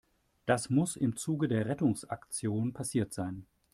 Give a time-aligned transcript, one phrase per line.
[0.47, 3.45] Das muss im Zuge der Rettungsaktion passiert sein.